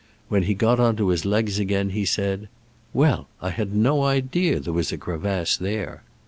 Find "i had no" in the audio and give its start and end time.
3.39-4.01